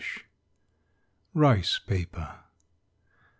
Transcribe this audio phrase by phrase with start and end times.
[1.35, 2.39] RICE PAPER.